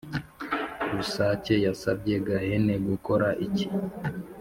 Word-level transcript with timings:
Rusake 0.91 1.53
yasabye 1.65 2.15
Gahene 2.27 2.75
gukora 2.87 3.27
iki? 3.45 3.67